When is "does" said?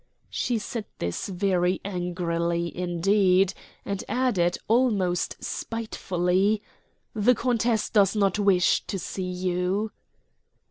7.91-8.15